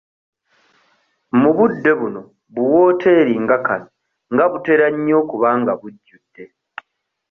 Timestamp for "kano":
3.67-3.87